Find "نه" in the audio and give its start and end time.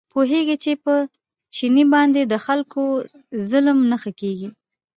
3.91-3.97